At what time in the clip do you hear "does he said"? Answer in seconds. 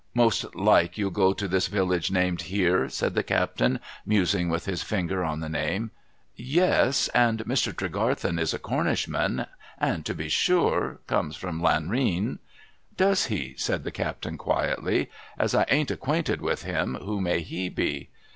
12.97-13.83